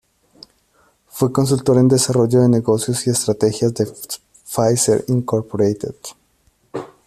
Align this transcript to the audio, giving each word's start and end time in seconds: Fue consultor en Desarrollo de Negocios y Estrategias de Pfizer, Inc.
Fue 1.09 1.31
consultor 1.31 1.77
en 1.77 1.87
Desarrollo 1.87 2.41
de 2.41 2.49
Negocios 2.49 3.05
y 3.05 3.11
Estrategias 3.11 3.71
de 3.75 3.85
Pfizer, 3.85 5.05
Inc. 5.09 5.31